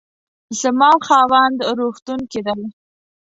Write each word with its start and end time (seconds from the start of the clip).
زما 0.61 0.91
خاوند 1.07 1.57
روغتون 1.79 2.19
کې 2.31 2.41
دی 2.47 2.63